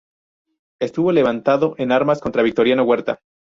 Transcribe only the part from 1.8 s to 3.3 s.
armas contra Victoriano Huerta.